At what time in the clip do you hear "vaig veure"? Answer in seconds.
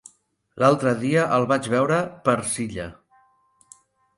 1.51-2.01